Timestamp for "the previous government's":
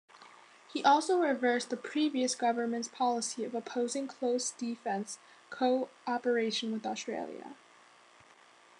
1.69-2.87